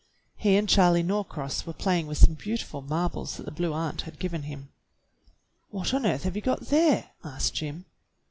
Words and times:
He 0.35 0.57
and 0.57 0.67
Charley 0.67 1.03
Norcross 1.03 1.67
were 1.67 1.73
playing 1.73 2.07
with 2.07 2.17
some 2.17 2.33
beautiful 2.33 2.81
marbles 2.81 3.37
that 3.37 3.43
the 3.45 3.51
Blue 3.51 3.71
Aunt 3.71 4.01
had 4.01 4.17
given 4.17 4.41
him. 4.41 4.69
"What 5.69 5.93
on 5.93 6.07
earth 6.07 6.23
have 6.23 6.35
you 6.35 6.41
got 6.41 6.61
there.^" 6.69 7.09
asked 7.23 7.53
Jim. 7.53 7.85